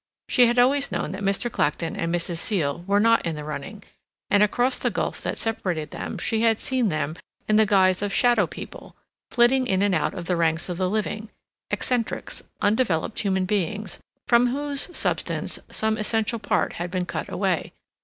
[0.29, 1.51] She had always known that Mr.
[1.51, 2.37] Clacton and Mrs.
[2.37, 3.83] Seal were not in the running,
[4.31, 7.15] and across the gulf that separated them she had seen them
[7.47, 8.95] in the guise of shadow people,
[9.29, 14.89] flitting in and out of the ranks of the living—eccentrics, undeveloped human beings, from whose
[14.97, 17.71] substance some essential part had been cut away.